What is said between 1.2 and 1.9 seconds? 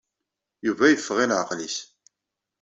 leɛqel-nnes.